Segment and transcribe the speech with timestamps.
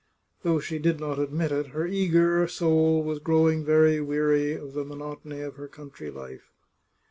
[0.41, 4.83] Though she did not admit it, her eager soul was growing very weary of the
[4.83, 6.49] monotony of her country life.